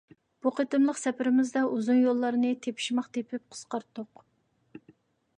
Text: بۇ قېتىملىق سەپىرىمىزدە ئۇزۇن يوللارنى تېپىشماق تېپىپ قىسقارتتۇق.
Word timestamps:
بۇ 0.43 0.51
قېتىملىق 0.59 0.99
سەپىرىمىزدە 1.01 1.61
ئۇزۇن 1.75 1.99
يوللارنى 2.03 2.53
تېپىشماق 2.63 3.09
تېپىپ 3.17 3.45
قىسقارتتۇق. 3.57 4.23